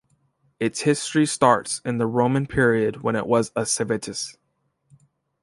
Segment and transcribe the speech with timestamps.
[0.59, 4.35] Its history starts in the Roman period when it was a civitas.